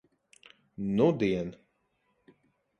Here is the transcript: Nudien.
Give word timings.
Nudien. 0.95 1.53